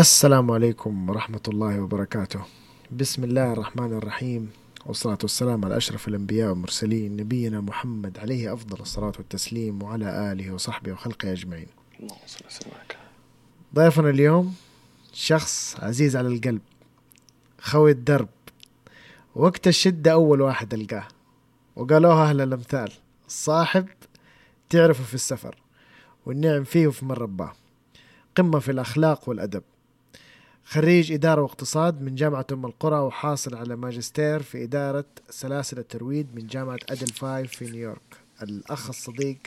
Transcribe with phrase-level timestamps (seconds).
[0.00, 2.40] السلام عليكم ورحمة الله وبركاته.
[2.90, 4.50] بسم الله الرحمن الرحيم.
[4.86, 10.92] والصلاة والسلام على أشرف الأنبياء والمرسلين نبينا محمد عليه أفضل الصلاة والتسليم وعلى آله وصحبه
[10.92, 11.66] وخلقه أجمعين.
[13.74, 14.54] ضيفنا اليوم
[15.12, 16.62] شخص عزيز على القلب
[17.58, 18.28] خوي الدرب.
[19.34, 21.08] وقت الشدة أول واحد ألقاه
[21.76, 22.92] وقالوها أهل الأمثال
[23.26, 23.86] الصاحب
[24.70, 25.56] تعرفه في السفر
[26.26, 27.52] والنعم فيه في من رباه.
[28.36, 29.62] قمة في الأخلاق والأدب.
[30.70, 36.46] خريج إدارة واقتصاد من جامعة أم القرى وحاصل على ماجستير في إدارة سلاسل التزويد من
[36.46, 38.16] جامعة Adelphi في نيويورك.
[38.42, 39.38] الأخ الصديق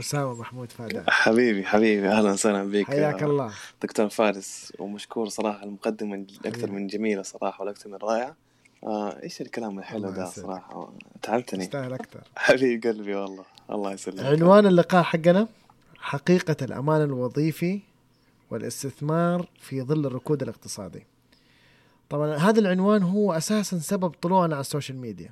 [0.00, 1.04] أسامة محمود فادان.
[1.08, 2.86] حبيبي حبيبي أهلا وسهلا بك.
[2.86, 3.52] حياك الله.
[3.82, 8.36] دكتور فارس ومشكور صراحة المقدمة أكثر من جميلة صراحة والأكثر من رائعة.
[8.84, 10.24] آه إيش الكلام الحلو ده.
[10.24, 11.66] صراحة؟ تعبتني.
[11.66, 12.20] تستاهل أكثر.
[12.36, 13.44] حبيب قلبي والله.
[13.70, 14.24] الله يسلمك.
[14.24, 15.48] عنوان اللقاء حقنا
[15.98, 17.80] حقيقة الأمان الوظيفي
[18.50, 21.06] والاستثمار في ظل الركود الاقتصادي.
[22.08, 25.30] طبعا هذا العنوان هو أساسا سبب طلوعنا على ال social media.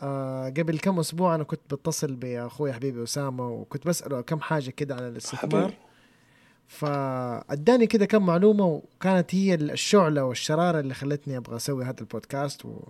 [0.00, 4.94] آه قبل كم أسبوع أنا كنت بتصل بأخوي حبيبي أسامة وكنت بسأله كم حاجة كده
[4.94, 5.74] عن الاستثمار.
[6.68, 12.88] فأداني كده كم معلومة وكانت هي الشعلة والشرارة اللي خلتني أبغى أسوي هذا البودكاست و...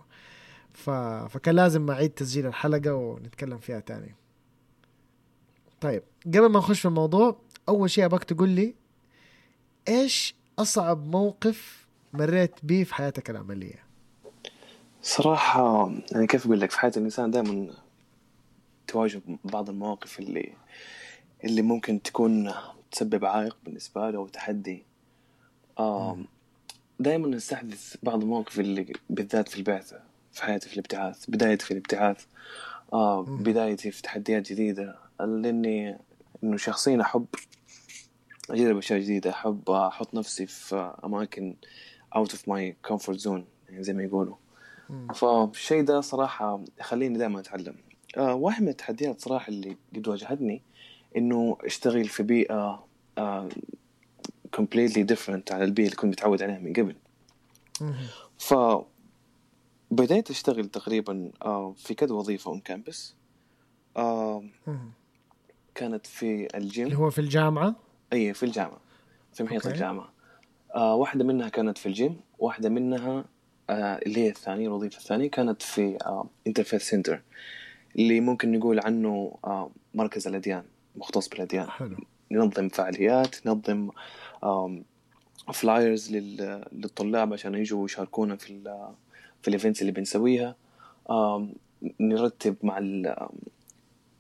[0.73, 0.91] ف...
[1.31, 4.15] فكان لازم أعيد تسجيل الحلقة ونتكلم فيها تاني.
[5.81, 7.37] طيب قبل ما نخش في الموضوع
[7.69, 8.75] أول شيء أبغاك تقول لي
[9.89, 13.87] إيش أصعب موقف مريت به في حياتك العملية
[15.03, 17.71] صراحة يعني كيف أقول لك في حياة الإنسان دائما
[18.87, 20.53] تواجه بعض المواقف اللي
[21.45, 22.53] اللي ممكن تكون
[22.91, 24.85] تسبب عائق بالنسبة له أو تحدي
[27.01, 30.01] دائما نستحدث بعض المواقف اللي بالذات في البعثة
[30.33, 32.25] في حياتي في الابتعاث بدايتي في الابتعاث
[32.93, 33.23] آه.
[33.23, 35.99] بدايتي في تحديات جديدة لأني
[36.45, 37.27] إنه شخصيا أحب
[38.51, 39.31] أجرب أشياء جديدة.
[39.31, 41.57] أحب أحط نفسي في أماكن
[42.17, 44.37] out of my comfort zone يعني زي ما يقولوا.
[45.15, 47.75] فالشيء ده صراحة يخليني دائما أتعلم.
[48.17, 50.63] آه واحد من التحديات صراحة اللي قد واجهتني
[51.17, 52.87] إنه أشتغل في بيئة
[53.19, 53.49] آه
[54.57, 56.97] completely different على البيئة اللي كنت متعود عليها من قبل.
[58.39, 58.55] ف
[59.91, 63.15] بديت أشتغل تقريبا آه في كذا وظيفة on campus
[63.97, 64.45] آه.
[65.75, 68.81] كانت في اللي الجيم هو في الجامعة؟ أي في الجامعة
[69.35, 69.75] في محيط okay.
[69.75, 70.13] الجامعة.
[70.75, 73.25] آه واحدة منها كانت في الجيم واحدة منها
[73.71, 77.23] آه اللي هي الثانية الوظيفة الثانية كانت في آه Interfaith Center
[77.99, 80.63] اللي ممكن نقول عنه آه مركز الأديان
[80.97, 81.71] مختص بالأديان.
[81.71, 81.97] حلو.
[82.31, 83.91] ننظم فعاليات ننظم
[85.53, 88.89] flyers للطلاب عشان يجوا يشاركونا في ال
[89.43, 90.55] في ال events اللي بنسويها.
[91.11, 91.53] آم،
[92.01, 93.17] نرتب مع ال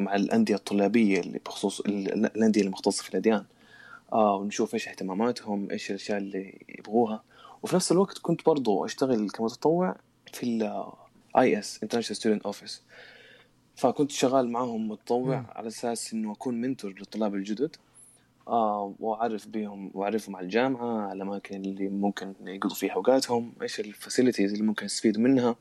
[0.01, 3.45] مع الأندية الطلابية اللي بخصوص ال- الأندية المختصة في الأديان.
[4.13, 7.23] آه ونشوف إيش اهتماماتهم إيش الأشياء اللي يبغوها.
[7.63, 9.97] وفي نفس الوقت كنت برضو أشتغل كمتطوع
[10.33, 10.83] في ال
[11.39, 12.73] IS International Student Office.
[13.77, 15.45] فكنت شغال معاهم متطوع.
[15.57, 17.77] على أساس إنه أكون mentor للطلاب الجدد.
[18.49, 23.87] آه وأعرف بيهم وأعرفهم على الجامعة على الأماكن اللي ممكن يقضوا فيها أوقاتهم إيش ال
[23.87, 25.57] facilities اللي ممكن يستفيدوا منها.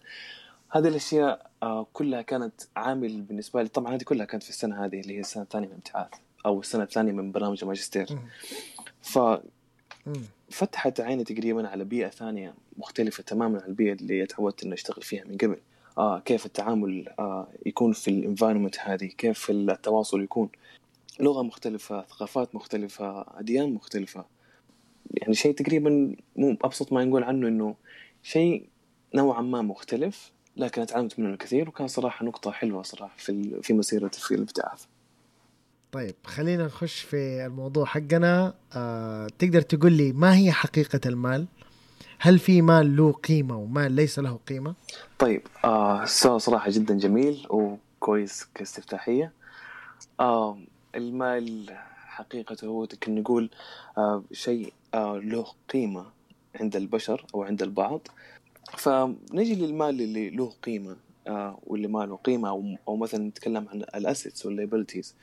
[0.71, 3.69] هذه الأشياء آه كلها كانت عامل بالنسبة لي.
[3.69, 6.83] طبعا هذه كلها كانت في السنة هذه اللي هي السنة الثانية من الابتعاث أو السنة
[6.83, 8.19] الثانية من برنامج الماجستير مم.
[9.01, 11.07] ففتحت مم.
[11.07, 15.37] عيني تقريبا على بيئة ثانية مختلفة تماما عن البيئة اللي تعودت إني أشتغل فيها من
[15.37, 15.57] قبل.
[15.97, 20.49] آه كيف التعامل آه يكون في الانفايرمنت هذه كيف التواصل يكون.
[21.19, 24.25] لغة مختلفة ثقافات مختلفة أديان مختلفة.
[25.11, 27.75] يعني شيء تقريبا مو أبسط ما نقول عنه إنه
[28.23, 28.69] شيء
[29.15, 34.21] نوعا ما مختلف لكن اتعلمت منه الكثير وكان صراحة نقطة حلوة صراحة في في مسيرتي
[34.21, 34.85] في الابتعاث
[35.95, 41.45] طيب خلينا نخش في الموضوع حقنا آه، تقدر تقول لي ما هي حقيقة المال؟
[42.19, 44.73] هل في مال له قيمة ومال ليس له قيمة؟
[45.19, 49.31] طيب آه السؤال صراحة جدا جميل وكويس كاستفتاحية
[50.19, 50.57] آه
[50.95, 51.75] المال
[52.07, 53.49] حقيقته هو يمكن نقول
[53.97, 56.05] آه شيء آه له قيمة
[56.59, 58.07] عند البشر أو عند البعض
[58.77, 60.95] فنجي للمال اللي له قيمة
[61.27, 62.49] آه واللي ما له قيمة
[62.87, 65.15] أو, مثلا نتكلم عن ال assets وال liabilities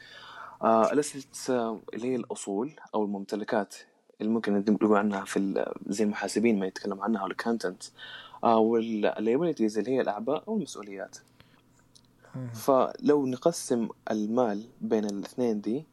[0.62, 3.74] آه اللي هي الأصول أو الممتلكات
[4.20, 7.92] اللي ممكن نقول عنها في زي المحاسبين ما يتكلم عنها أو ال accountants
[8.44, 11.16] آه وال liabilities اللي هي الأعباء أو المسؤوليات.
[12.54, 15.84] فلو نقسم المال بين الاثنين دي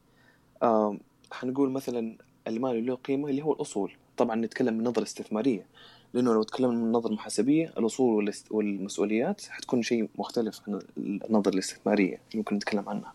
[1.32, 2.18] حنقول مثلا
[2.48, 3.92] المال اللي له قيمة اللي هو الأصول.
[4.18, 5.66] طبعا نتكلم من نظرة استثمارية
[6.14, 12.14] لأنه لو تكلمنا من نظرة محاسبية الأصول والاست- والمسؤوليات حتكون شيء مختلف عن النظرة الاستثمارية
[12.16, 13.14] اللي ممكن نتكلم عنها.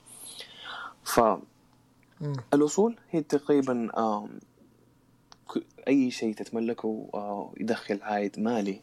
[1.04, 1.20] ف
[2.20, 2.32] مم.
[2.54, 3.88] الأصول هي تقريبا
[5.88, 7.08] أي شيء تتملكه
[7.60, 8.80] يدخل عائد مالي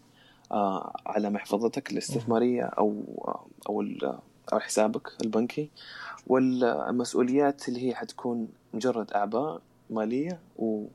[1.06, 4.20] على محفظتك الاستثمارية أو آه، أو ال-
[4.54, 5.70] أو حسابك البنكي
[6.28, 10.86] والمسؤوليات اللي هي حتكون مجرد أعباء مالية و-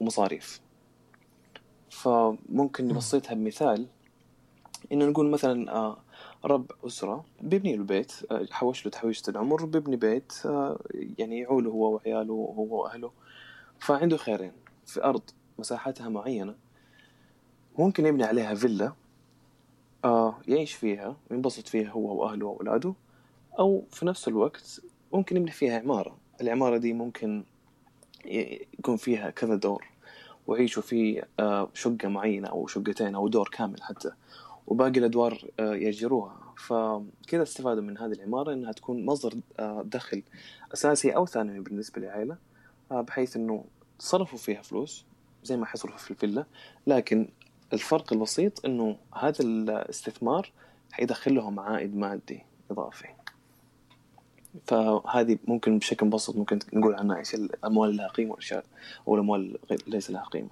[0.00, 0.60] ومصاريف
[1.90, 2.90] فممكن مم.
[2.90, 3.86] نبسطها بمثال
[4.92, 5.96] إنه نقول مثلا
[6.44, 10.80] رب أسرة بيبني له بيت آه، حوش له تحويشة العمر بيبني بيت آه،
[11.18, 13.10] يعني يعوله هو وعياله وهو وأهله.
[13.80, 14.52] فعنده خيرين
[14.86, 15.22] في أرض
[15.58, 16.54] مساحتها معينة
[17.78, 18.92] ممكن يبني عليها فيلا
[20.04, 22.94] آه يعيش فيها وينبسط فيها هو وأهله وأولاده
[23.58, 24.80] أو في نفس الوقت
[25.12, 26.16] ممكن يبني فيها عمارة.
[26.40, 27.44] العمارة دي ممكن
[28.24, 29.84] يكون فيها كذا دور
[30.46, 31.24] ويعيشوا في
[31.74, 34.12] شقة معينة أو شقتين أو دور كامل حتى.
[34.66, 36.36] وباقي الأدوار آه، يأجروها.
[36.56, 40.22] فكذا استفادوا من هذه العمارة إنها تكون مصدر آه، دخل
[40.74, 42.36] أساسي أو ثانوي بالنسبة للعائلة
[42.92, 43.64] آه، بحيث إنه
[43.98, 45.04] صرفوا فيها فلوس
[45.44, 46.44] زي ما حيصرفوا في الفيلا.
[46.86, 47.28] لكن
[47.72, 50.50] الفرق البسيط إنه هذا الاستثمار
[50.92, 53.08] حيدخل لهم عائد مادي إضافي.
[54.66, 58.64] فهذه ممكن بشكل مبسط ممكن نقول عنها إيش الاموال اللي لها قيمة والاشياء
[59.08, 59.34] أو
[59.70, 60.50] غير- ليس لها قيمة.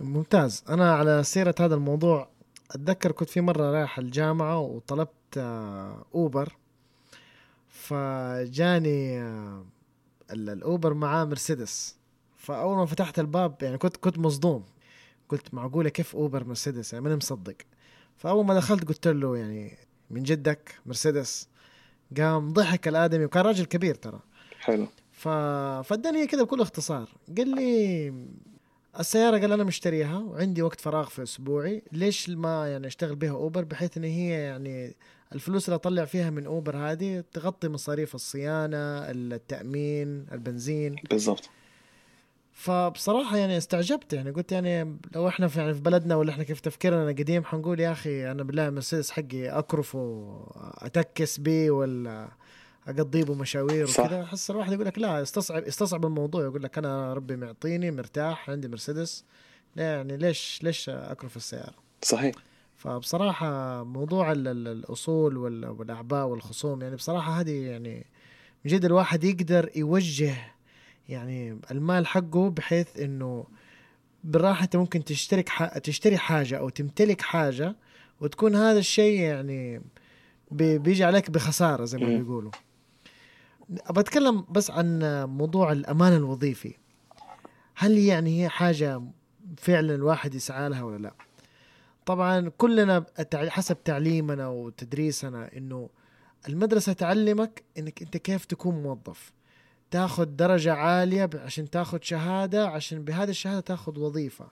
[0.00, 0.64] ممتاز.
[0.68, 2.28] أنا على سيرة هذا الموضوع
[2.70, 6.52] أتذكر كنت في مرة رايح الجامعة وطلبت آه، أوبر.
[7.68, 9.64] فجاني آه،
[10.30, 11.96] ال- الأوبر معاه مرسيدس.
[12.36, 14.64] فأول ما فتحت الباب يعني كنت كنت مصدوم.
[15.28, 17.56] قلت معقولة كيف أوبر مرسيدس؟ يعني ماني مصدق.
[18.16, 19.78] فأول ما دخلت قلت له يعني
[20.10, 21.48] من جدك مرسيدس؟
[22.16, 23.24] قام ضحك الآدمي.
[23.24, 24.20] وكان راجل كبير ترى.
[24.60, 24.86] حلو.
[25.12, 25.28] ف...
[25.88, 27.08] فاداني كذا بكل اختصار.
[27.38, 28.10] قال لي
[29.00, 31.82] السيارة قال أنا مشتريها وعندي وقت فراغ في أسبوعي.
[31.92, 34.96] ليش ما يعني أشتغل بها أوبر؟ بحيث إن هي يعني
[35.32, 40.96] الفلوس اللي أطلع فيها من أوبر هذه تغطي مصاريف الصيانة التأمين البنزين.
[41.10, 41.50] بالضبط.
[42.52, 44.12] فبصراحة يعني استعجبت.
[44.12, 47.80] يعني قلت يعني لو إحنا في يعني في بلدنا ولا إحنا كيف تفكيرنا قديم حنقول
[47.80, 52.28] يا أخي أنا بالله مرسيدس حقي أكرفه اتكس بيه ولا
[52.88, 53.84] أقضي به مشاوير.
[53.90, 58.50] وكذا أحس الواحد يقول لك لا استصعب استصعب الموضوع يقول لك أنا ربي معطيني مرتاح
[58.50, 59.24] عندي مرسيدس
[59.76, 62.34] يعني ليش ليش اكرف السيارة صحيح
[62.76, 68.06] فبصراحة موضوع ال- ال- الأصول وال- والأعباء والخصوم يعني بصراحة هذه يعني
[68.64, 70.34] من جد الواحد يقدر يوجه
[71.08, 73.44] يعني المال حقه بحيث إنه
[74.24, 75.78] بالراحة أنت ممكن تشترك ح...
[75.78, 77.76] تشتري حاجة أو تمتلك حاجة
[78.20, 79.82] وتكون هذا الشيء يعني
[80.50, 82.06] بي- بيجي عليك بخسارة زي ما.
[82.18, 82.50] بيقولوا
[83.68, 86.74] بتكلم بس عن موضوع الأمان الوظيفي.
[87.76, 89.02] هل يعني هي حاجة
[89.56, 91.14] فعلا الواحد يسعى لها ولا لا؟
[92.06, 95.90] طبعا كلنا حسب تعليمنا وتدريسنا إنه
[96.48, 99.32] المدرسة تعلمك إنك أنت كيف تكون موظف.
[99.90, 104.48] تاخذ درجة عالية ب- عشان تاخذ شهادة عشان بهذه الشهادة تاخذ وظيفة.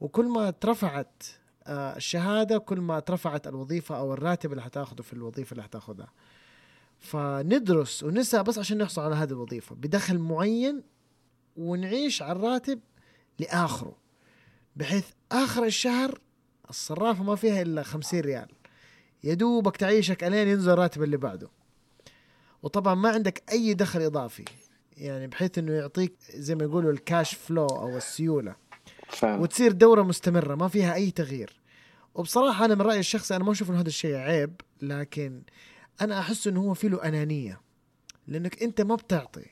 [0.00, 1.22] وكل ما اترفعت
[1.66, 6.08] آه، الشهادة كل ما اترفعت الوظيفة أو الراتب اللي حتاخذه في الوظيفة اللي حتاخذها
[6.98, 10.82] فندرس ونسعى بس عشان نحصل على هذه الوظيفة بدخل معين
[11.56, 12.80] ونعيش على الراتب
[13.38, 13.96] لآخره
[14.76, 16.20] بحيث آخر الشهر
[16.70, 18.48] الصرافة ما فيها إلا خمسين ريال.
[19.24, 21.48] يا دوبك تعيشك ألين ينزل الراتب اللي بعده.
[22.62, 24.44] وطبعا ما عندك أي دخل إضافي
[24.96, 28.56] يعني بحيث إنه يعطيك زي ما يقولوا الكاش فلو أو السيولة.
[29.08, 31.60] فعلا وتصير دورة مستمرة ما فيها أي تغيير.
[32.14, 35.42] وبصراحة أنا من رأيي الشخصي أنا ما أشوف إنه هذا الشيء عيب لكن
[36.00, 37.60] أنا أحس إنه هو فيه له أنانية
[38.26, 39.44] لأنك أنت ما بتعطي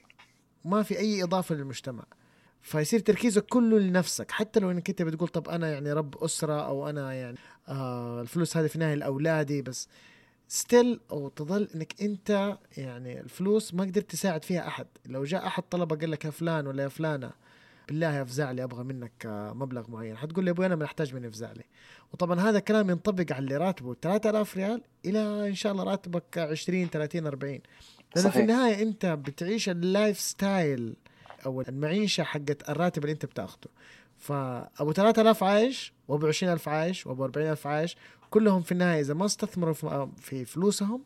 [0.65, 2.05] ما في أي إضافة للمجتمع.
[2.63, 6.89] فيصير تركيزك كله لنفسك حتى لو إنك أنت بتقول طب أنا يعني رب أسرة أو
[6.89, 7.37] أنا يعني
[7.69, 9.89] آه الفلوس هذه في النهايه لأولادي بس
[10.49, 14.87] ستيل أو تظل إنك أنت يعني الفلوس ما قدرت تساعد فيها أحد.
[15.07, 17.31] لو جاء أحد طلبك قال لك يا فلان ولا يا فلانة
[17.89, 20.17] بالله يا افزع لي أبغى منك آه، مبلغ معين.
[20.17, 21.65] حتقول لي أبوي أنا ما احتاج من افزع لي.
[22.13, 26.87] وطبعا هذا كلام ينطبق على اللي راتبه 3000 ريال إلى إن شاء الله راتبك 20
[26.89, 27.61] 30 40
[28.17, 28.41] لأنه في.
[28.41, 30.97] النهاية أنت بتعيش ال lifestyle
[31.47, 33.71] أو المعيشة حقت الراتب اللي أنت بتاخده.
[34.19, 37.97] فابو 3000 عايش وأبو 20000 عايش وأبو 40000 عايش
[38.31, 41.03] كلهم في النهاية إذا ما استثمروا في- في فلوسهم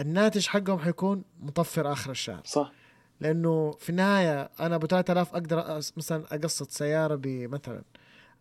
[0.00, 2.40] الناتج حقهم حيكون مطفر آخر الشهر.
[2.44, 2.72] صح.
[3.20, 7.82] لأنه في النهاية أنا أبو 3000 أقدر مثلا أقسط سيارة بمثلا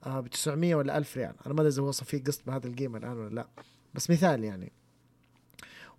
[0.06, 1.34] ب 900 ولا 1000 ريال.
[1.46, 3.48] أنا ما أدري إذا هو صفي قسط بهذه القيمة الآن ولا لا.
[3.94, 4.72] بس مثال يعني.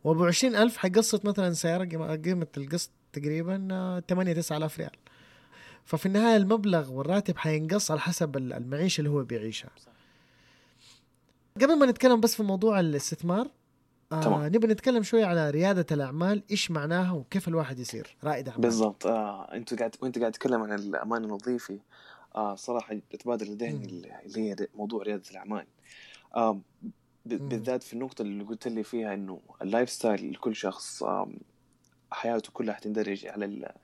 [0.05, 1.85] وأبو 20000 حيقسط مثلا سيارة
[2.17, 4.91] قيمه القسط تقريبا آه، 8 9000 ريال.
[5.85, 9.71] ففي النهاية المبلغ والراتب حينقص على حسب ال- المعيشة اللي هو بيعيشها.
[11.63, 13.49] قبل ما نتكلم بس في موضوع الاستثمار
[14.13, 14.47] آه تمام.
[14.47, 18.63] نبي نتكلم شوي على ريادة الأعمال إيش معناها وكيف الواحد يصير رائد أعمال.
[18.63, 19.07] بالضبط.
[19.07, 21.79] آه أنت قاعد وأنت قاعد تتكلم عن الأمان الوظيفي.
[22.37, 25.67] آه صراحة تبادر لذهني اللي هي موضوع ريادة الأعمال.
[26.37, 26.61] آه
[27.27, 31.31] بالذات في النقطة اللي قلت لي فيها إنه ال lifestyle لكل شخص آه
[32.11, 33.75] حياته كلها حتندرج على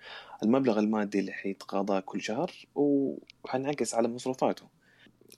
[0.43, 4.65] المبلغ المادي اللي حيتقاضاه كل شهر وحينعكس على مصروفاته.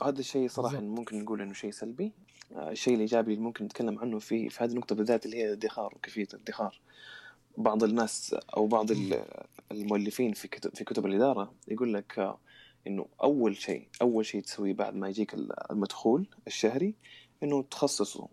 [0.02, 2.12] هذا الشيء صراحة ممكن نقول إنه شيء سلبي.
[2.53, 6.29] الشيء الإيجابي اللي ممكن نتكلم عنه في في هذه النقطة بالذات اللي هي الادخار وكيفية
[6.35, 6.81] الادخار.
[7.57, 8.87] بعض الناس أو بعض
[9.73, 12.38] المؤلفين في كتب في كتب الإدارة يقول لك آه،
[12.87, 15.35] إنه أول شيء أول شيء تسويه بعد ما يجيك
[15.71, 16.95] المدخول الشهري
[17.43, 18.29] إنه تخصصه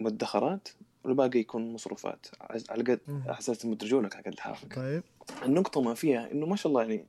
[0.00, 0.68] مدخرات
[1.04, 2.26] والباقي يكون مصروفات.
[2.70, 5.02] على قد احساس مدرجونك على قد الحافك طيب.
[5.44, 7.04] النقطة ما فيها إنه ما شاء الله يعني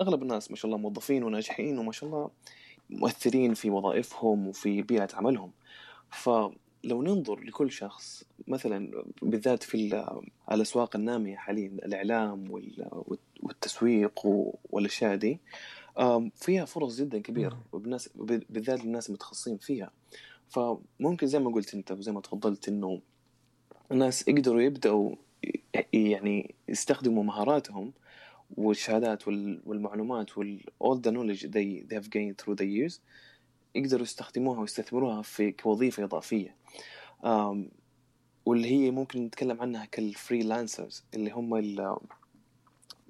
[0.00, 2.30] أغلب الناس ما شاء الله موظفين وناجحين وما شاء الله
[2.90, 5.50] مؤثرين في وظائفهم وفي بيئة عملهم.
[6.12, 10.04] فلو ننظر لكل شخص مثلا بالذات في
[10.52, 12.50] الأسواق النامية حاليا الإعلام
[13.42, 14.20] والتسويق
[14.70, 15.40] والأشياء دي
[16.34, 17.62] فيها فرص جدا كبيرة
[18.50, 19.90] بالذات للناس المتخصصين فيها.
[20.48, 23.00] فممكن زي ما قلت أنت وزي ما تفضلت إنه
[23.92, 25.14] الناس يقدروا يبدأوا
[25.92, 27.92] يعني يستخدموا مهاراتهم
[28.56, 33.00] والشهادات والمعلومات وال all the knowledge they, they have gained through the years.
[33.74, 36.56] يقدروا يستخدموها ويستثمروها في كوظيفة إضافية.
[38.46, 41.54] واللي هي ممكن نتكلم عنها كالفريلانسرز اللي هم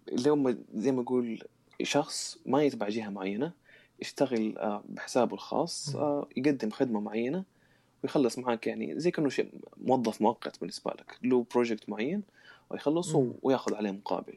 [0.08, 1.44] اللي هم زي ما أقول
[1.82, 3.52] شخص ما يتبع جهة معينة
[4.00, 7.44] يشتغل uh, بحسابه الخاص uh, يقدم خدمة معينة
[8.02, 12.22] ويخلص معك يعني زي كأنه شيء موظف مؤقت بالنسبة لك له project معين
[12.70, 14.34] ويخلص وياخذ عليه مقابل.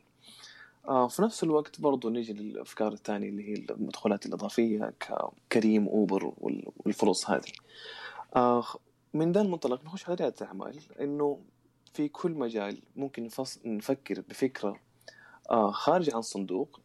[0.88, 6.34] آه في نفس الوقت برضو نيجي للأفكار الثانية اللي هي المدخولات الإضافية ككريم أوبر
[6.78, 7.52] والفرص هذه.
[8.36, 8.64] آه
[9.14, 11.40] من ذا المنطلق نخش على ريادة الأعمال إنه
[11.94, 13.30] في كل مجال ممكن
[13.66, 14.80] نفكر بفكرة
[15.52, 16.80] آه خارج عن الصندوق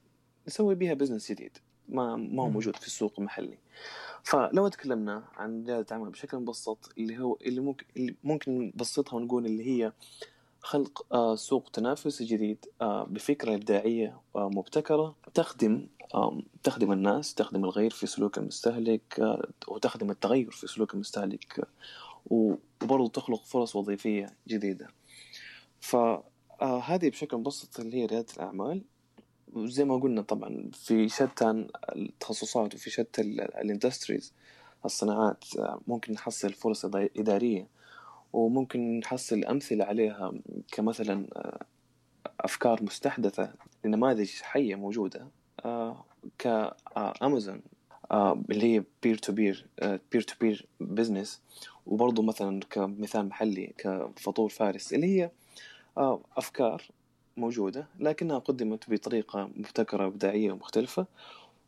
[0.48, 1.58] نسوي بها business جديد.
[1.88, 3.58] ما ما هو موجود في السوق المحلي.
[4.22, 9.46] فلو تكلمنا عن ريادة الأعمال بشكل مبسط اللي هو اللي ممكن اللي ممكن نبسطها ونقول
[9.46, 9.92] اللي هي
[10.62, 15.16] خلق آه، سوق تنافسي جديد آه، بفكرة إبداعية آه، مبتكرة.
[15.34, 15.86] تخدم
[16.62, 19.38] تخدم الناس تخدم الغير في سلوك المستهلك
[19.68, 21.68] وتخدم التغير في سلوك المستهلك
[22.26, 24.88] وبرضه تخلق فرص وظيفية جديدة.
[25.80, 28.82] فهذه بشكل مبسط اللي هي ريادة الأعمال.
[29.52, 34.34] وزي ما قلنا طبعا في شتى التخصصات وفي شتى ال industries
[34.84, 35.44] الصناعات
[35.86, 36.84] ممكن نحصل فرص
[37.16, 37.68] إدارية.
[38.32, 40.32] وممكن نحصل أمثلة عليها
[40.72, 41.64] كمثلا آه،
[42.40, 43.52] أفكار مستحدثة
[43.84, 45.28] لنماذج حية موجودة
[45.64, 46.04] آه،
[46.38, 47.62] كأمازون
[48.10, 49.66] آه، اللي هي peer to peer
[50.12, 51.42] peer to peer business
[51.86, 55.30] وبرضه مثلا كمثال محلي كفطور فارس اللي هي
[56.36, 56.82] أفكار
[57.36, 61.06] موجودة لكنها قدمت بطريقة مبتكرة إبداعية ومختلفة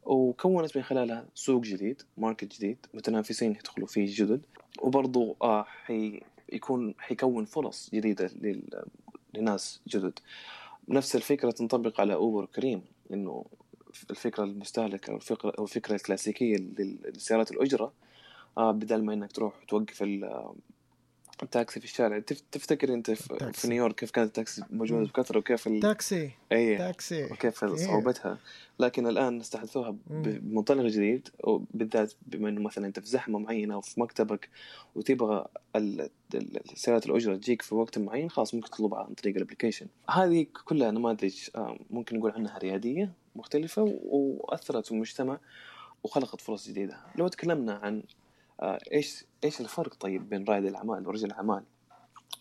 [0.04, 4.46] وكونت من خلالها سوق جديد ماركت جديد متنافسين يدخلوا فيه جدد.
[4.82, 6.20] وبرضو آه حي
[6.52, 8.30] يكون حيكون فرص جديدة
[9.34, 10.18] لناس جدد.
[10.88, 12.82] نفس الفكرة تنطبق على أوبر كريم
[13.12, 13.44] إنه
[14.10, 16.56] الفكرة المستهلكة أو الفكرة أو الفكرة الكلاسيكية
[17.04, 17.92] لسيارات الأجرة.
[18.58, 20.02] آه بدل ما إنك تروح توقف
[21.42, 22.18] التاكسي في الشارع.
[22.52, 25.80] تفتكر أنت في, في نيويورك كيف كانت التاكسي موجودة بكثرة وكيف ال...
[25.80, 26.30] تاكسي.
[26.52, 27.24] اي تاكسي.
[27.24, 28.38] وكيف صعوبتها.
[28.78, 34.00] لكن الآن استحدثوها بمنطلق جديد وبالذات بما إنه مثلا أنت في زحمة معينة أو في
[34.00, 34.48] مكتبك
[34.94, 35.46] وتبغى
[36.74, 40.90] سيارات الأجرة تجيك في وقت معين خلاص ممكن تطلبها عن طريق ال application هذه كلها
[40.90, 45.38] نماذج آه، ممكن نقول عنها ريادية مختلفة وأثرت في المجتمع
[46.04, 46.96] وخلقت فرص جديدة.
[47.16, 48.02] لو تكلمنا عن
[48.92, 51.62] إيش إيش الفرق طيب بين رائد الأعمال ورجل الأعمال؟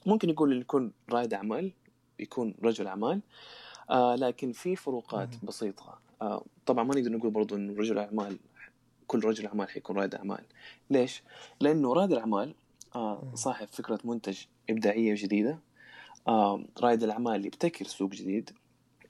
[0.05, 1.71] ممكن يقول اللي يكون رائد أعمال
[2.19, 3.21] يكون رجل أعمال
[3.89, 5.99] آه لكن في فروقات بسيطة.
[6.21, 8.37] آه طبعا ما نقدر نقول برضو انه رجل اعمال
[9.07, 10.43] كل رجل أعمال حيكون رائد أعمال.
[10.89, 11.23] ليش؟
[11.59, 12.53] لأنه رائد الأعمال
[12.95, 14.39] آه صاحب فكرة منتج
[14.69, 15.59] إبداعية جديدة.
[16.27, 18.51] آه رائد الأعمال يبتكر سوق جديد.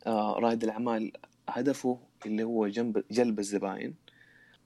[0.08, 1.12] آه رائد الأعمال
[1.50, 3.96] هدفه اللي هو جنب جلب الزباين.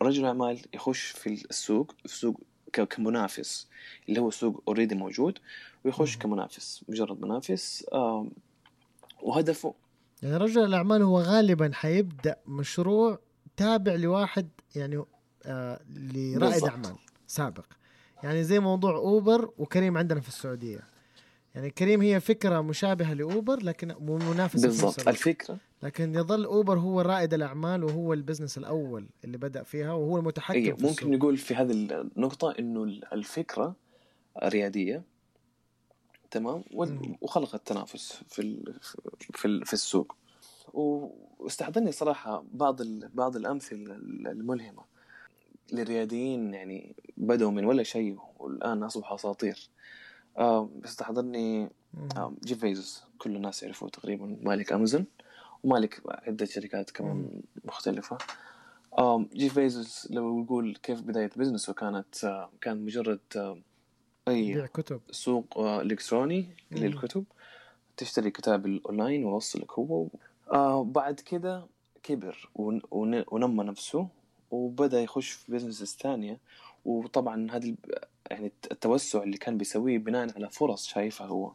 [0.02, 2.42] رجل اعمال يخش في السوق في سوق
[2.90, 3.68] كمنافس
[4.10, 5.40] اللي هو سوق اوريدي موجود
[5.86, 7.86] ويخش كمنافس مجرد منافس
[9.22, 9.74] وهدفه.
[10.24, 13.20] يعني رجل الأعمال هو غالبا حيبدأ مشروع
[13.58, 15.04] تابع لواحد يعني
[15.46, 16.96] آه لرائد أعمال
[17.28, 17.66] سابق.
[18.24, 20.80] يعني زي موضوع أوبر وكريم عندنا في السعودية.
[21.56, 25.08] يعني كريم هي فكرة مشابهة لأوبر لكن منافسة بالضبط.
[25.08, 30.58] الفكرة لكن يظل أوبر هو رائد الأعمال وهو البزنس الأول اللي بدأ فيها وهو المتحكم
[30.60, 31.10] أيه في ممكن السوق.
[31.10, 33.76] نقول في هذه النقطة إنه الفكرة
[34.44, 35.04] ريادية
[36.32, 36.64] تمام
[37.22, 38.74] وخلقت تنافس في
[39.34, 40.16] في في السوق
[40.74, 42.82] واستحضرني صراحة بعض.
[43.14, 43.96] بعض الأمثلة
[44.32, 44.84] الملهمة
[45.74, 49.70] للرياديين يعني بدأوا من ولا شيء والآن أصبحوا أساطير
[50.38, 51.70] آه بيستحضرني
[52.18, 55.06] آه جيف بيزوس كل الناس يعرفوه تقريبا مالك أمازون
[55.66, 58.18] ومالك عدة شركات كمان مختلفة.
[58.98, 63.58] آه جيف بيزوس لو نقول كيف بداية business ه كانت آه كان مجرد آه
[64.28, 65.02] أي كتب.
[65.12, 67.26] سوق آه إلكتروني للكتب.
[67.98, 70.08] تشتري كتاب الأونلاين ويوصلك هو.
[70.54, 71.66] آه بعد كده
[72.04, 74.08] كبر ونمى نفسه
[74.52, 76.40] وبدأ يخش في business ثانية.
[76.86, 77.76] وطبعا هذا
[78.32, 81.52] يعني التوسع اللي كان بيسويه بناء على فرص شايفها هو.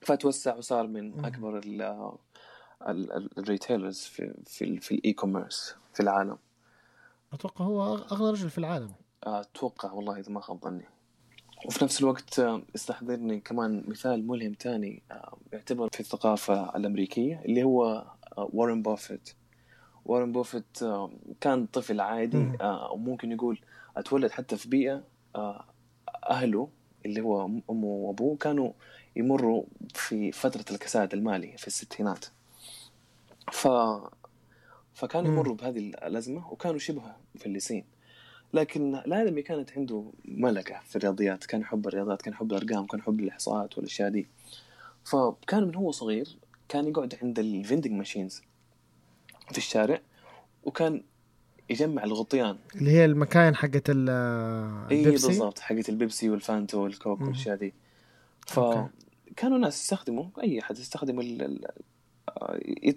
[0.00, 1.58] فتوسع وصار من أكبر
[2.82, 6.38] ال retailers في في, في ال e-commerce في العالم.
[7.32, 8.92] أتوقع هو أغنى رجل في العالم.
[9.24, 10.84] أتوقع والله إذا ما خاب ظني.
[11.66, 12.38] وفي نفس الوقت
[12.74, 15.02] استحضرني كمان مثال ملهم تاني
[15.52, 18.06] يعتبر في الثقافة الأمريكية اللي هو
[18.36, 19.30] وارن بافيت
[20.04, 20.78] وارن بوفيت
[21.40, 23.60] كان طفل عادي آه، أو ممكن يقول
[23.96, 25.04] أتولد حتى في بيئة
[25.36, 25.64] آه،
[26.30, 26.68] أهله
[27.06, 28.72] اللي هو أمه وأبوه كانوا
[29.16, 29.64] يمروا
[29.94, 32.24] في فترة الكساد المالي في الستينات.
[33.52, 33.68] ف
[34.94, 37.02] فكانوا يمروا بهذه الأزمة وكانوا شبه
[37.34, 37.84] مفلسين
[38.54, 43.20] لكن الادمي كانت عنده ملكة في الرياضيات كان يحب الرياضات كان يحب الأرقام كان يحب
[43.20, 44.26] الإحصاءات والأشياء دي.
[45.04, 46.38] فكان من هو صغير
[46.68, 48.42] كان يقعد عند ال vending machines
[49.52, 50.00] في الشارع
[50.64, 51.02] وكان
[51.70, 52.58] يجمع الغطيان.
[52.74, 57.74] اللي هي المكاين حقت البيبسي؟ اي بالضبط حقت البيبسي والفانتا والكوك والأشياء دي.
[58.46, 61.20] فكانوا ناس يستخدموا أي احد يستخدم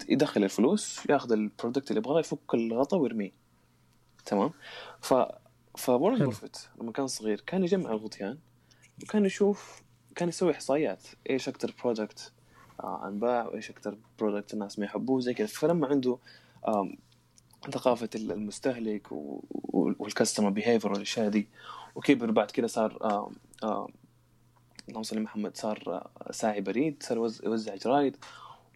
[0.10, 3.32] يدخل الفلوس ياخذ ال product اللي يبغاه يفك الغطاء ويرميه.
[4.26, 4.52] تمام؟
[5.02, 5.14] ف
[5.78, 8.38] وارن بوفيت لما كان صغير كان يجمع الغطيان
[9.04, 9.82] وكان يشوف
[10.16, 11.08] كان يسوي إحصائيات.
[11.30, 12.34] إيش أكثر product
[12.80, 15.48] آه، انباع وإيش أكثر product الناس ما يحبوه زي كذا.
[15.48, 16.18] فلما عنده
[17.72, 19.08] ثقافة المستهلك
[19.74, 21.48] وال customer behavior والأشياء دي
[21.96, 22.98] وكبر بعد كده صار
[24.90, 28.18] اللهم صل محمد صار آه، ساعي بريد صار يوزع جرايد.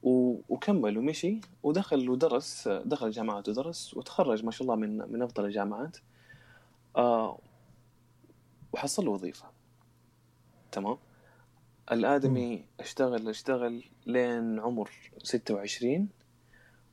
[0.03, 5.97] وكمل ومشي ودخل ودرس دخل الجامعات ودرس وتخرج ما شاء الله من من أفضل الجامعات
[6.95, 7.39] آه
[8.73, 9.45] وحصل له وظيفة.
[10.71, 10.97] تمام؟
[11.91, 14.89] الآدمي اشتغل اشتغل لين عمر
[15.23, 16.09] ستة وعشرين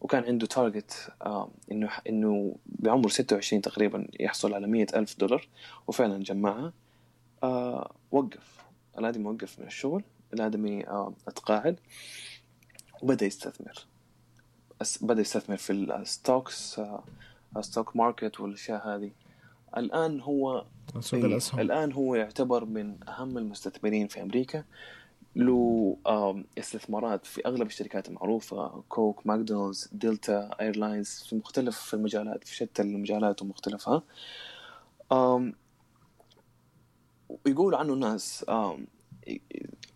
[0.00, 5.48] وكان عنده target آه إنه إنه بعمر 26 تقريبا يحصل على مية ألف دولار
[5.86, 6.72] وفعلا جمعها.
[7.42, 8.64] آه وقف.
[8.98, 10.04] الآدمي وقف من الشغل.
[10.34, 11.80] الآدمي آه اتقاعد.
[13.02, 13.86] وبدأ يستثمر.
[15.00, 17.04] بدأ يستثمر في ال stocks آه
[17.60, 19.10] stock market والأشياء هذه.
[19.76, 20.64] الآن هو
[21.00, 21.60] سوق الأسهم.
[21.60, 24.64] الآن هو يعتبر من أهم المستثمرين في أمريكا.
[25.36, 25.96] له
[26.58, 32.82] استثمارات في أغلب الشركات المعروفة كوك ماكدونالدز Delta Airlines في مختلف في المجالات في شتى
[32.82, 34.02] المجالات ومختلفها.
[37.46, 38.44] يقول عنه الناس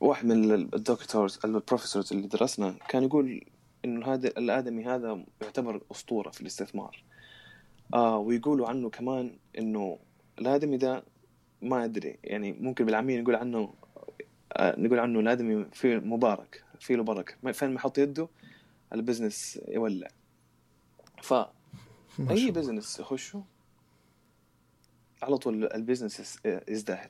[0.05, 3.45] واحد من ال doctors ال professors اللي درسنا كان يقول
[3.85, 7.05] إنه هذا الآدمي هذا يعتبر أسطورة في الاستثمار.
[7.95, 9.99] آه ويقولوا عنه كمان إنه
[10.39, 11.05] الآدمي ده
[11.63, 13.75] ما أدري يعني ممكن بالعاميه نقول عنه
[14.53, 17.53] آه نقول عنه الآدمي في مبارك في له بركة.
[17.53, 18.29] فين ما يحط يده
[18.93, 20.09] ال business يولع.
[21.23, 21.35] ف
[22.31, 23.45] أي business يخشه
[25.23, 27.09] على طول ال business يزدهر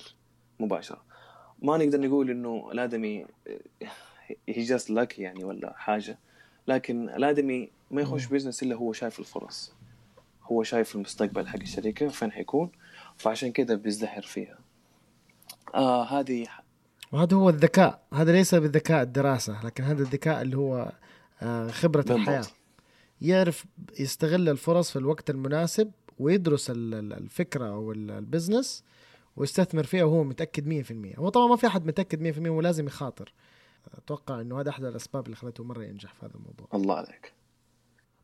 [0.61, 1.13] مباشرة.
[1.64, 3.27] ما نقدر نقول إنه الآدمي
[4.48, 6.18] هي just luck يعني ولا حاجة.
[6.68, 9.72] لكن الآدمي ما يخش business إلا هو شايف الفرص.
[10.42, 12.70] هو شايف المستقبل حق الشركة فين حيكون
[13.16, 14.59] فعشان كذا بيزدهر فيها.
[15.74, 16.46] آه هذه
[17.12, 18.03] وهذا هو الذكاء.
[18.14, 20.92] هذا ليس بالذكاء الدراسة لكن هذا الذكاء اللي هو
[21.42, 22.18] آه خبرة بالضبط.
[22.18, 22.46] الحياة.
[23.20, 23.64] يعرف
[24.00, 28.85] يستغل الفرص في الوقت المناسب ويدرس الفكرة أو ال business
[29.37, 33.33] ويستثمر فيها وهو متأكد 100% هو طبعا ما في أحد متأكد 100% ولازم يخاطر.
[33.94, 36.66] أتوقع أنه هذا أحد الأسباب اللي خلته مرة ينجح في هذا الموضوع.
[36.75, 37.33] الله عليك.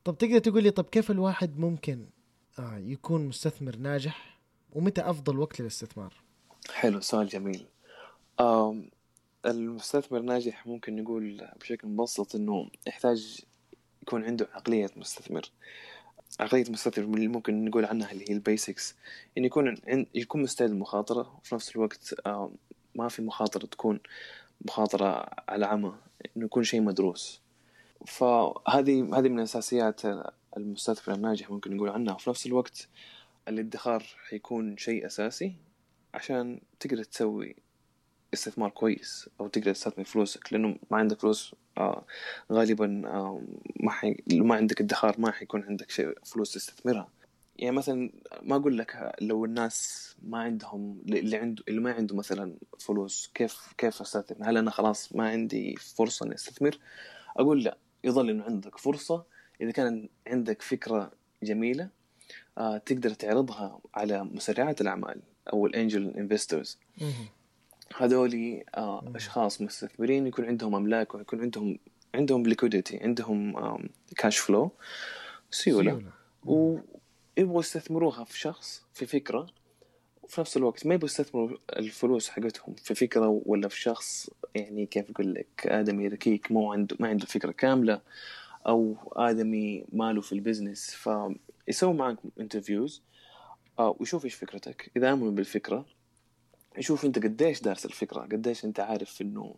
[0.04, 2.06] طب تقدر تقول لي طب كيف الواحد ممكن
[2.58, 4.40] آه يكون مستثمر ناجح؟
[4.72, 6.14] ومتى أفضل وقت للاستثمار؟
[6.70, 7.66] حلو سؤال جميل.
[9.46, 13.40] المستثمر ناجح ممكن نقول بشكل مبسط إنه يحتاج
[14.02, 15.50] يكون عنده عقلية مستثمر.
[16.40, 18.94] عقلية مستثمر اللي ممكن نقول عنها اللي هي البيسكس.
[19.38, 19.76] انه يكون
[20.14, 22.14] يكون مستعد للمخاطرة وفي نفس الوقت
[22.94, 24.00] ما في مخاطرة تكون
[24.60, 25.94] مخاطرة على عمى
[26.36, 27.40] إنه يكون شيء مدروس.
[28.06, 30.00] فهذه هذه من أساسيات
[30.56, 32.14] المستثمر الناجح ممكن نقول عنها.
[32.14, 32.88] وفي نفس الوقت
[33.48, 35.54] الادخار حيكون شيء أساسي
[36.14, 37.56] عشان تقدر تسوي
[38.34, 42.04] استثمار كويس أو تقدر تستثمر فلوسك لأنه ما عندك فلوس آه
[42.52, 43.42] غالبا آه
[43.80, 44.16] ما حي...
[44.32, 47.08] ما عندك ادخار ما حيكون عندك شيء فلوس تستثمرها.
[47.58, 48.10] يعني مثلا
[48.42, 53.74] ما أقول لك لو الناس ما عندهم اللي عنده اللي ما عنده مثلا فلوس كيف
[53.78, 56.78] كيف أستثمر؟ هل أنا خلاص ما عندي فرصة إني أستثمر؟
[57.36, 59.24] أقول لا يظل إنه عندك فرصة.
[59.60, 61.12] إذا كان عندك فكرة
[61.42, 61.88] جميلة
[62.58, 65.20] آه تقدر تعرضها على مسرعات الأعمال
[65.52, 66.78] أو ال angel investors
[67.96, 71.78] هذول آه أشخاص مستثمرين يكون عندهم أملاك ويكون عندهم
[72.14, 73.54] عندهم liquidity عندهم
[74.16, 74.70] cash flow
[75.50, 76.02] سيولة.
[76.44, 79.46] ويبغوا يستثمروها في شخص في فكرة.
[80.22, 84.30] وفي نفس الوقت ما يبغوا يستثمروا الفلوس حقتهم في فكرة ولا في شخص.
[84.54, 88.00] يعني كيف أقول لك آدمي ركيك مو عنده ما عنده فكرة كاملة
[88.66, 90.90] أو آدمي ماله في ال business.
[91.66, 93.02] فيسوي معك interviews
[93.78, 94.90] آه، ويشوف إيش فكرتك.
[94.96, 95.86] إذا آمنوا بالفكرة
[96.78, 99.54] يشوف انت قديش دارس الفكرة قديش انت عارف انه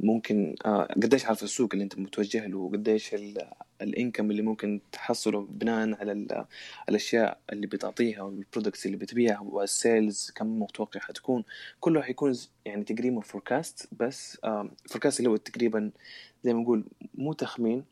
[0.00, 3.16] ممكن آه قديش عارف السوق اللي انت متوجه له قديش
[3.82, 6.46] ال income اللي ممكن تحصله بناء على
[6.88, 11.44] الأشياء اللي بتعطيها وال products اللي بتبيعها وال sales كم متوقع حتكون
[11.80, 15.90] كله حيكون يعني تقريبا forecast بس آه forecast اللي هو تقريبا
[16.44, 17.84] زي ما نقول مو تخمين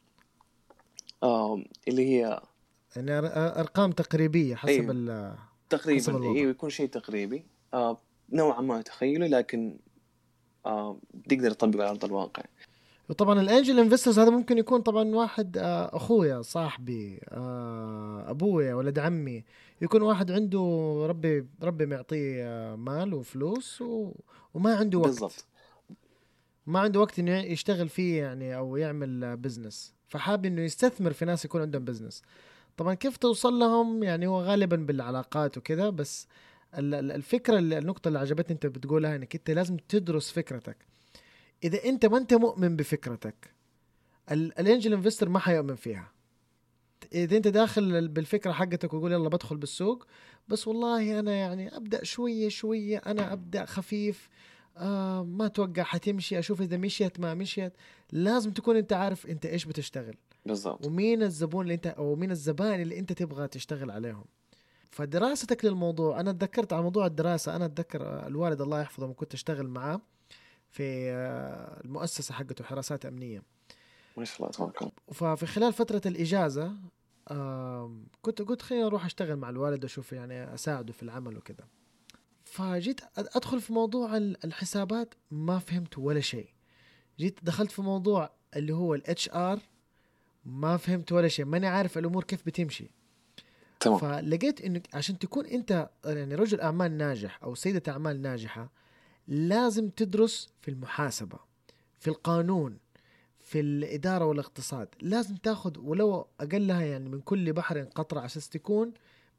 [1.23, 2.41] آه اللي هي
[2.97, 5.39] يعني أرقام تقريبية حسب أيوه.
[5.69, 8.01] تقريبا أيوه يكون شيء تقريبي آه
[8.33, 9.79] نوعا ما تخيله لكن
[10.67, 12.43] آه تقدر تطبقه على أرض الواقع.
[13.09, 18.99] وطبعا ال angel investors هذا ممكن يكون طبعا واحد آه أخويا صاحبي آه أبويا ولد
[18.99, 19.45] عمي.
[19.83, 20.61] يكون واحد عنده
[21.09, 24.13] ربي ربي معطيه آه مال وفلوس و...
[24.55, 25.09] وما عنده وقت.
[25.09, 25.45] بالضبط.
[26.67, 31.45] ما عنده وقت إنه يشتغل فيه يعني أو يعمل business فحاب إنه يستثمر في ناس
[31.45, 32.23] يكون عندهم business
[32.77, 36.29] طبعا كيف توصل لهم؟ يعني هو غالبا بالعلاقات وكذا بس
[36.77, 40.77] الفكرة اللي النقطة اللي عجبتني انت بتقولها انك انت لازم تدرس فكرتك.
[41.65, 43.55] إذا انت ما انت مؤمن بفكرتك
[44.31, 46.13] الانجل انفستر ما حيؤمن فيها.
[47.13, 50.07] إذا انت داخل بالفكرة حقتك ويقول يلا بدخل بالسوق
[50.49, 54.29] بس والله أنا يعني أبدأ شوية شوية أنا أبدأ خفيف
[54.77, 57.73] آه ما أتوقع حتمشي أشوف إذا مشيت ما مشيت.
[58.13, 60.15] لازم تكون أنت عارف أنت إيش بتشتغل.
[60.47, 60.87] بالضبط.
[60.87, 64.25] ومين الزبون اللي أنت أو مين الزبائن اللي أنت تبغى تشتغل عليهم.
[64.91, 69.69] فدراستك للموضوع أنا تذكرت على موضوع الدراسة أنا أتذكر الوالد الله يحفظه لما كنت أشتغل
[69.69, 70.01] معاه
[70.71, 73.43] في آه، المؤسسة حقته حراسات أمنية.
[74.17, 74.93] ما شاء الله تبارك الله.
[75.13, 76.73] ففي خلال فترة الإجازة
[78.23, 81.65] كنت قلت خليني أروح أشتغل مع الوالد أشوف يعني أساعده في العمل وكذا.
[82.45, 86.49] فجيت أدخل في موضوع الحسابات ما فهمت ولا شيء.
[87.19, 89.59] جيت دخلت في موضوع اللي هو ال HR
[90.45, 92.91] ما فهمت ولا شيء ماني عارف الأمور كيف بتمشي.
[93.81, 93.99] تمام.
[93.99, 98.71] فلقيت إنك عشان تكون أنت يعني رجل أعمال ناجح أو سيدة أعمال ناجحة
[99.29, 101.39] لازم تدرس في المحاسبة
[101.99, 102.79] في القانون
[103.41, 104.89] في الإدارة والاقتصاد.
[105.01, 108.93] لازم تاخذ ولو أقلها يعني من كل بحر قطره عشان تكون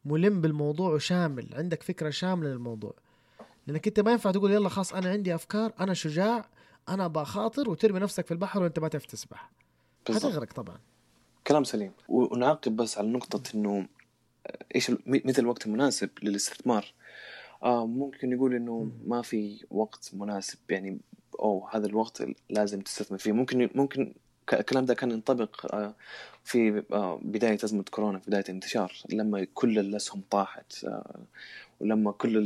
[0.05, 2.93] ملم بالموضوع وشامل عندك فكرة شاملة للموضوع.
[3.67, 6.49] لأنك أنت ما ينفع تقول يلا خلاص أنا عندي أفكار أنا شجاع
[6.89, 9.51] أنا بخاطر وترمي نفسك في البحر وأنت ما تعرف تسبح.
[10.09, 10.77] حتغرق طبعا.
[11.47, 11.91] كلام سليم.
[12.09, 13.87] ونعقب بس على نقطة إنه
[14.75, 16.93] إيش متى الوقت المناسب للاستثمار.
[17.63, 20.99] آه ممكن يقول إنه ما في وقت مناسب يعني
[21.39, 23.31] أو هذا الوقت لازم تستثمر فيه.
[23.31, 24.13] ممكن ممكن
[24.53, 25.95] الكلام ده كان ينطبق آه
[26.43, 31.19] في آه بداية أزمة كورونا في بداية الانتشار لما كل الأسهم طاحت آه
[31.79, 32.37] ولما كل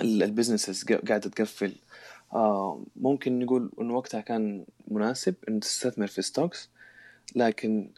[0.00, 1.72] ال businesses قاعدة تقفل.
[2.96, 6.70] ممكن نقول انه وقتها كان مناسب إن تستثمر في stocks
[7.36, 7.90] لكن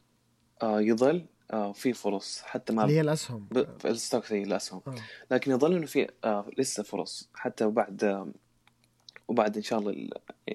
[0.65, 3.49] يظل آه في فرص حتى مع اللي هي الأسهم.
[3.79, 4.81] في ال stocks هي الأسهم.
[4.87, 4.95] آه.
[5.31, 7.29] لكن يظل إنه في آه لسه فرص.
[7.35, 8.29] حتى بعد آه
[9.29, 10.09] وبعد إن شاء الله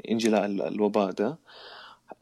[0.10, 1.38] إنجلاء الوباء ده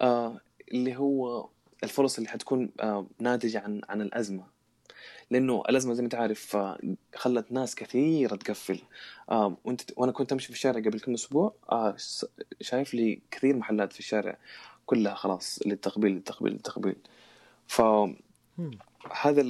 [0.02, 1.50] آه اللي هو
[1.84, 4.44] الفرص اللي حتكون آه ناتجة عن عن الأزمة.
[5.32, 6.80] لأنه الأزمة زي ما أنت عارف آه
[7.16, 8.80] خلت ناس كثيرة تقفل.
[9.32, 11.96] آه وأنت وأنا كنت أمشي في الشارع قبل كم أسبوع آه
[12.62, 14.38] شايف لي كثير محلات في الشارع
[14.86, 16.96] كلها خلاص للتقبيل للتقبيل للتقبيل.
[17.68, 17.82] ف
[19.22, 19.42] هذا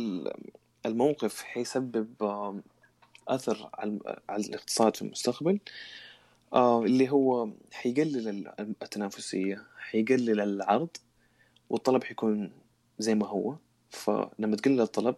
[0.85, 2.07] الموقف حيسبب
[3.27, 3.69] أثر
[4.29, 5.59] على الاقتصاد في المستقبل.
[6.53, 10.89] آه، اللي هو حيقلل التنافسية حيقلل العرض
[11.69, 12.51] والطلب حيكون
[12.99, 13.55] زي ما هو.
[13.89, 15.15] فلما تقلل الطلب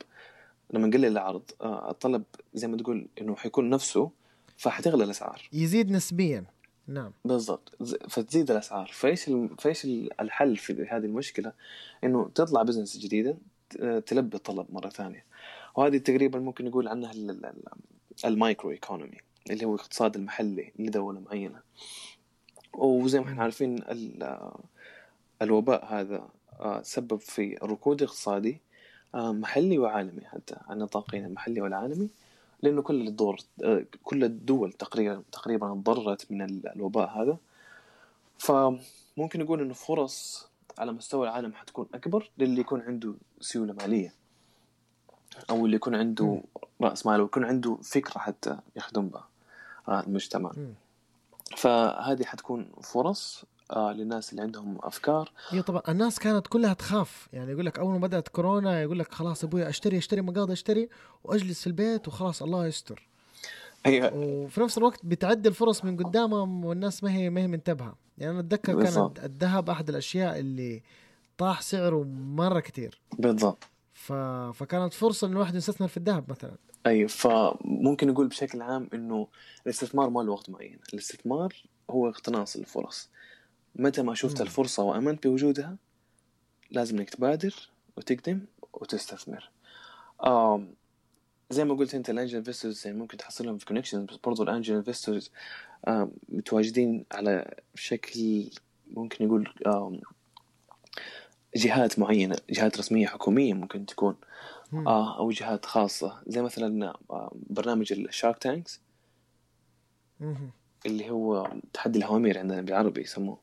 [0.73, 2.23] لما نقلل العرض آه، الطلب
[2.53, 4.11] زي ما تقول إنه حيكون نفسه
[4.57, 5.49] فحتغلى الأسعار.
[5.53, 6.45] يزيد نسبيا.
[6.87, 7.13] نعم.
[7.25, 7.83] بالضبط.
[8.09, 8.91] فتزيد الأسعار.
[8.93, 9.85] فإيش فإيش
[10.19, 11.53] الحل في هذه المشكلة؟
[12.03, 13.37] إنه تطلع business جديدة
[14.05, 15.25] تلبي الطلب مرة ثانية.
[15.75, 17.11] وهذه تقريبا ممكن نقول عنها
[18.25, 19.17] ال micro economy
[19.49, 21.59] اللي هو الاقتصاد المحلي لدولة معينة.
[22.73, 24.51] وزي ما إحنا عارفين ال-
[25.41, 26.29] الوباء هذا
[26.59, 28.61] آه، سبب في ركود اقتصادي
[29.15, 32.09] آه، محلي وعالمي حتى على النطاقين المحلي والعالمي.
[32.61, 37.37] لأنه كل الدور آه، كل الدول تقريبا تقريبا تضررت من ال- الوباء هذا.
[38.37, 40.49] فممكن نقول إنه فرص
[40.81, 44.13] على مستوى العالم حتكون أكبر للي يكون عنده سيولة مالية.
[45.49, 46.41] أو اللي يكون عنده
[46.81, 49.27] رأس مال ويكون عنده فكرة حتى يخدم بها
[49.87, 50.51] آه، المجتمع.
[51.57, 55.31] فهذه حتكون فرص آه، للناس اللي عندهم أفكار.
[55.49, 57.27] هي طبعا الناس كانت كلها تخاف.
[57.33, 60.89] يعني يقول لك أول ما بدأت كورونا يقول لك خلاص أبوي أشتري أشتري مقاضي أشتري
[61.23, 63.07] وأجلس في البيت وخلاص الله يستر.
[63.85, 67.95] هي وفي نفس الوقت بتعدي الفرص من قدامهم والناس ما هي ما هي منتبهة.
[68.17, 69.17] يعني أنا أتذكر بالضبط.
[69.17, 70.83] كان الذهب أحد الأشياء اللي
[71.37, 73.01] طاح سعره مرة كتير.
[73.19, 73.63] بالضبط.
[73.93, 74.13] ف...
[74.53, 76.55] فكانت فرصة إن الواحد يستثمر في الذهب مثلا.
[76.87, 79.27] أي فممكن نقول بشكل عام إنه
[79.65, 80.79] الاستثمار ما له وقت معين.
[80.93, 83.09] الاستثمار هو اقتناص الفرص.
[83.75, 84.47] متى ما شفت مم.
[84.47, 85.77] الفرصة وآمنت بوجودها
[86.71, 88.41] لازم إنك تبادر وتقدم
[88.73, 89.49] وتستثمر.
[90.25, 90.73] آم
[91.51, 94.48] زي ما قلت أنت ال angel investors يعني ممكن تحصلهم في connections بس برضو ال
[94.48, 95.31] angel investors
[96.29, 98.49] متواجدين على شكل
[98.87, 99.53] ممكن نقول
[101.55, 104.15] جهات معينة جهات رسمية حكومية ممكن تكون.
[104.87, 108.81] آه أو جهات خاصة زي مثلا آه، برنامج ال Shark Tanks.
[110.85, 113.37] اللي هو تحدي الهوامير عندنا بالعربي يسموه.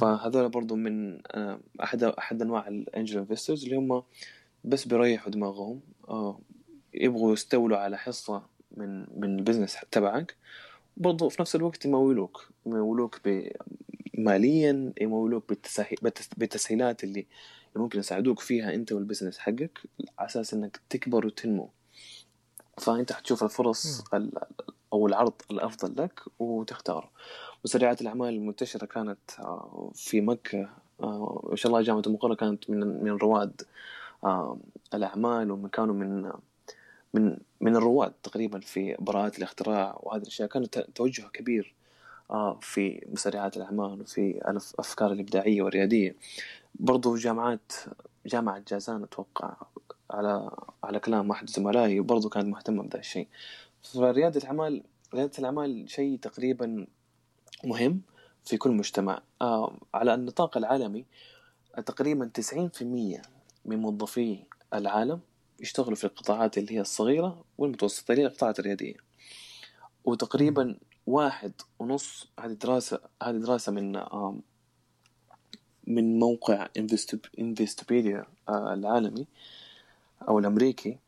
[0.00, 4.02] فهذول برضو من آه، أحد أحد أنواع ال angel investors اللي هم
[4.64, 5.80] بس بيريحوا دماغهم
[6.94, 8.42] يبغوا يستولوا على حصة
[8.76, 10.36] من من ال business تبعك
[10.96, 13.20] برضو في نفس الوقت يمولوك يمولوك
[14.18, 17.26] ماليا يمولوك بالتسهي- بالتس- بالتسهيلات اللي
[17.76, 19.78] ممكن يساعدوك فيها أنت والبزنس حقك
[20.18, 21.68] على أساس إنك تكبر وتنمو.
[22.78, 24.32] فأنت حتشوف الفرص ال-
[24.92, 27.10] أو العرض الأفضل لك وتختار.
[27.64, 30.68] مسرعات الأعمال المنتشرة كانت آه، في مكة
[31.02, 33.62] آه، ما شاء الله جامعة المقرة كانت من من رواد
[34.24, 34.58] آه،
[34.94, 36.32] الأعمال ومن كانوا من
[37.14, 40.48] من من الرواد تقريبا في براءات الاختراع وهذه الأشياء.
[40.48, 41.74] كان توجه كبير
[42.30, 46.16] آه، في مسرعات الأعمال وفي الافكار الإبداعية والريادية.
[46.74, 47.72] برضو جامعات
[48.26, 49.56] جامعة جازان أتوقع
[50.10, 50.50] على
[50.84, 53.28] على كلام احد زملائي برضو كانت مهتمه بهذا الشيء.
[53.82, 54.82] فريادة الأعمال
[55.14, 56.86] ريادة الأعمال شيء تقريبا
[57.64, 58.00] مهم
[58.44, 59.22] في كل مجتمع.
[59.42, 61.04] آه، على النطاق العالمي
[61.86, 63.22] تقريبا 90%
[63.64, 64.38] من موظفي
[64.74, 65.20] العالم
[65.62, 68.96] يشتغلوا في القطاعات اللي هي الصغيرة والمتوسطة اللي هي القطاعات الريادية.
[70.04, 74.02] وتقريبا واحد ونص هذه دراسة هذه دراسة من
[75.86, 76.68] من موقع
[77.38, 79.26] انفستوبيديا العالمي
[80.28, 80.98] أو الأمريكي.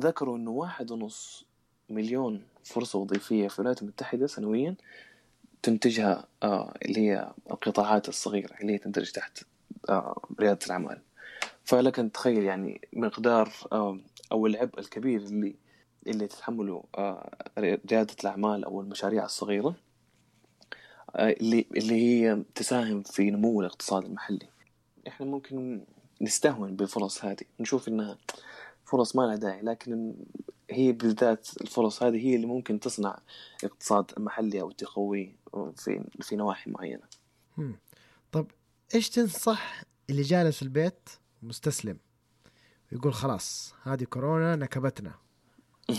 [0.00, 1.44] ذكروا إنه واحد ونص
[1.90, 4.74] مليون فرصة وظيفية في الولايات المتحدة سنويا
[5.62, 9.44] تنتجها آه، اللي هي القطاعات الصغيرة اللي هي تندرج تحت
[9.88, 11.00] آه، ريادة الأعمال.
[11.66, 13.98] فلك أن تتخيل يعني مقدار آه،
[14.32, 15.54] أو العبء الكبير اللي
[16.06, 19.76] اللي تتحمله آه، ريادة الأعمال أو المشاريع الصغيرة
[21.16, 24.48] آه، اللي اللي هي تساهم في نمو الاقتصاد المحلي
[25.08, 25.84] إحنا ممكن
[26.20, 28.18] نستهون بالفرص هذه نشوف إنها
[28.84, 30.14] فرص ما لها داعي لكن
[30.70, 33.18] هي بالذات الفرص هذه هي اللي ممكن تصنع
[33.64, 35.36] اقتصاد محلي أو تقويه
[35.76, 37.04] في في نواحي معينة.
[38.32, 38.46] طب
[38.94, 41.08] إيش تنصح اللي جالس البيت
[41.42, 41.98] مستسلم.
[42.92, 45.14] ويقول خلاص هذه كورونا نكبتنا.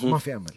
[0.04, 0.56] ما في أمل.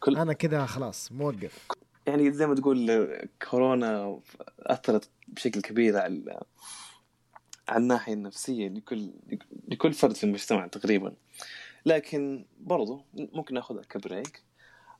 [0.00, 1.68] كل أنا كذا خلاص موقف.
[2.06, 3.08] يعني زي ما تقول
[3.50, 4.20] كورونا
[4.58, 6.40] أثرت بشكل كبير على
[7.68, 9.10] على الناحية النفسية لكل
[9.68, 11.14] لكل فرد في المجتمع تقريبا.
[11.86, 14.42] لكن برضو ممكن ناخذها كبريك.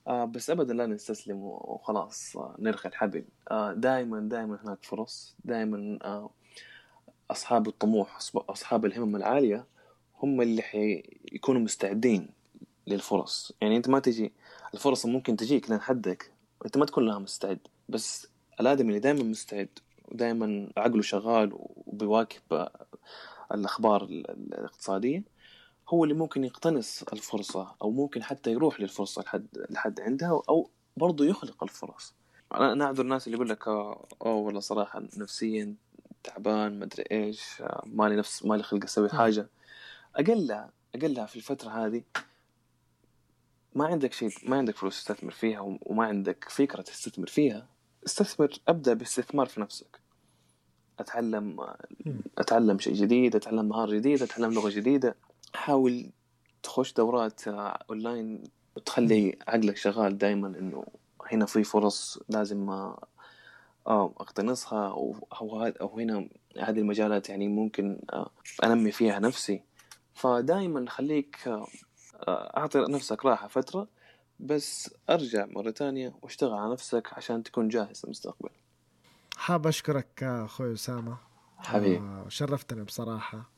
[0.06, 3.24] آه بس ابدا لا نستسلم وخلاص آه نرخي الحبل.
[3.50, 5.36] آه دائما دائما هناك فرص.
[5.44, 6.30] دائما آه
[7.30, 9.66] أصحاب الطموح أصحاب الهمم العالية
[10.22, 12.28] هم اللي حيكونوا مستعدين
[12.86, 13.52] للفرص.
[13.60, 14.32] يعني أنت ما تجي
[14.74, 16.32] الفرص ممكن تجيك لين حدك
[16.66, 17.58] أنت ما تكون لها مستعد.
[17.88, 18.26] بس
[18.60, 19.68] الآدمي اللي دائما مستعد
[20.08, 22.86] ودائما عقله شغال وبيواكب آه،
[23.54, 25.22] الأخبار ال- ال- الاقتصادية
[25.88, 31.24] هو اللي ممكن يقتنص الفرصة أو ممكن حتى يروح للفرصة لحد لحد عندها أو برضه
[31.24, 32.14] يخلق الفرص.
[32.54, 35.74] أنا أعذر الناس اللي يقول لك آه أوه والله صراحة نفسيا
[36.24, 39.48] تعبان ما أدري إيش آه، مالي نفس مالي خلق أسوي حاجة.
[40.16, 42.02] أقلها أقلها في الفترة هذه
[43.74, 47.66] ما عندك شيء ما عندك فلوس تستثمر فيها وم- وما عندك فكرة تستثمر فيها
[48.06, 50.00] استثمر أبدأ باستثمار في نفسك.
[50.98, 51.66] أتعلم
[52.38, 55.16] أتعلم شيء جديد أتعلم مهارة جديدة أتعلم لغة جديدة.
[55.54, 56.10] حاول
[56.62, 58.42] تخش دورات آه، أونلاين
[58.76, 60.84] وتخلي عقلك شغال دائما إنه
[61.32, 62.70] هنا في فرص لازم
[63.86, 64.88] آه، اقتنصها.
[64.88, 68.30] أو هنا هذه المجالات يعني ممكن آه،
[68.64, 69.62] أنمي فيها نفسي.
[70.14, 71.66] فدائما خليك آه،
[72.56, 73.88] أعطي نفسك راحة فترة
[74.40, 78.50] بس أرجع مرة تانية واشتغل على نفسك عشان تكون جاهز للمستقبل.
[79.36, 81.16] حاب أشكرك أخوي أسامة.
[81.58, 82.24] حبيبي.
[82.28, 83.50] شرفتني بصراحة.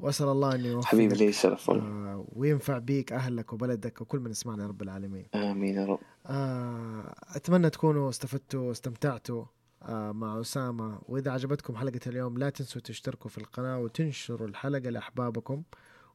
[0.00, 0.88] وأسأل الله أن يوفقك.
[0.88, 5.26] حبيبي لي الشرف آه وينفع بيك أهلك وبلدك وكل من يسمعنا يا رب العالمين.
[5.34, 5.98] آمين يا رب.
[6.26, 9.44] آه أتمنى تكونوا استفدتوا واستمتعتوا
[9.82, 10.98] آه مع أسامة.
[11.08, 15.62] وإذا عجبتكم حلقة اليوم لا تنسوا تشتركوا في القناة وتنشروا الحلقة لأحبابكم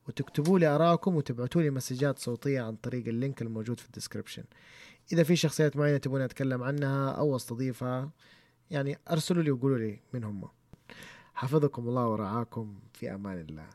[0.08, 4.44] وتكتبوا لي آرائكم وتبعتوا لي messages صوتية عن طريق ال link الموجود في ال description
[5.14, 8.10] إذا في شخصيات معينة تبون أتكلم عنها أو أستضيفها
[8.72, 10.48] يعني أرسلوا لي وقولوا لي من هم.
[11.36, 13.68] حفظكم الله ورعاكم في أمان الله.